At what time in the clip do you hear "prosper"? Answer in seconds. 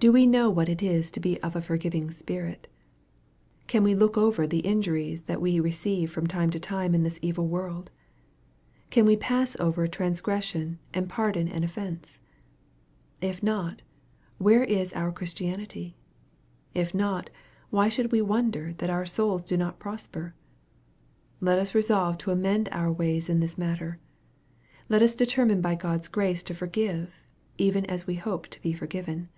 19.78-20.34